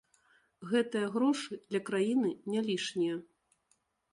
[0.71, 3.15] Гэтыя грошы для краіны не лішнія.